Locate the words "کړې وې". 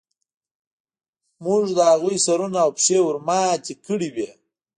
3.85-4.29